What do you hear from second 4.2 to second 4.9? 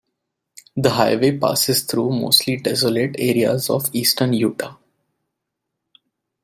Utah.